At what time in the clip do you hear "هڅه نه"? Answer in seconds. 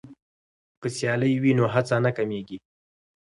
1.73-2.11